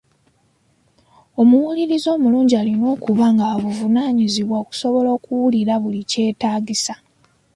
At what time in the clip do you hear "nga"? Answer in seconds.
3.33-3.45